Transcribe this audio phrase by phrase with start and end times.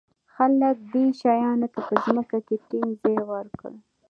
[0.33, 3.71] خلک دې شیانو ته په ځمکه کې ټینګ ځای ورکړ.